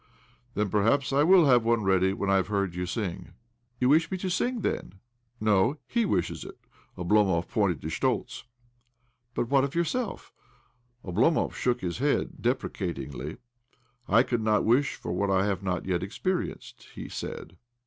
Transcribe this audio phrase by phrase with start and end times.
[0.55, 3.33] "Then perhaps I will have one ready when I have heard you sing."'
[3.79, 4.93] .You wish me to sing, then?"'
[5.49, 6.57] No; he wishes it."
[6.97, 8.45] Oblomov pointed to Schtoltz.
[9.35, 10.33] "But what of yourself?"
[11.05, 13.37] Oblomov shook his head deprecatingly."
[14.17, 17.57] I could not wish for what I have not yet experienced," he said.